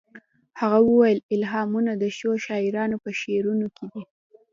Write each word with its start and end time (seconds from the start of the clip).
هغه 0.59 0.79
وویل 0.87 1.19
الهامونه 1.35 1.91
د 1.97 2.03
ښو 2.17 2.31
شاعرانو 2.45 2.97
په 3.03 3.09
شعرونو 3.19 3.67
کې 3.75 3.85
دي 3.91 4.03